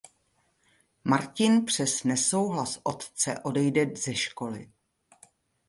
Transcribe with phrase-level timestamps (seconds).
[1.03, 4.71] Martin přes nesouhlas otce odejde ze školy.